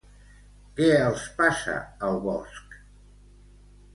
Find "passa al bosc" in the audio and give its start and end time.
1.41-2.79